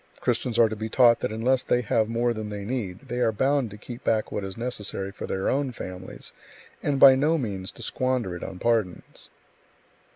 [0.19, 3.31] Christians are to be taught that unless they have more than they need, they are
[3.31, 6.33] bound to keep back what is necessary for their own families,
[6.81, 9.29] and by no means to squander it on pardons.